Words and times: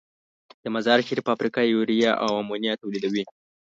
د 0.63 0.65
مزارشریف 0.75 1.23
فابریکه 1.27 1.61
یوریا 1.73 2.11
او 2.23 2.29
امونیا 2.41 2.73
تولیدوي. 2.81 3.23